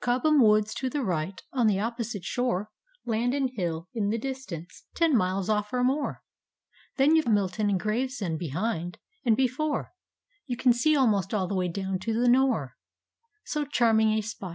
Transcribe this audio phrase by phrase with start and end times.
[0.00, 2.70] Cobham woods to the right,— on the opposite shore
[3.04, 6.22] Landon Hill in the distance, ten miles off or more;
[6.96, 9.92] Then you've Milton and Gravescnd behind— and before
[10.46, 12.70] You can see almost all the way down to the Note.—
[13.44, 14.52] So charming a spot.